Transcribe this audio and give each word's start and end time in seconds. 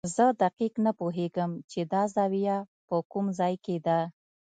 زه 0.15 0.25
دقیق 0.43 0.73
نه 0.85 0.91
پوهېږم 0.99 1.51
چې 1.71 1.79
دا 1.93 2.03
زاویه 2.15 2.57
په 2.87 2.95
کوم 3.11 3.25
ځای 3.39 3.53
کې 3.65 3.75
ده. 3.85 3.99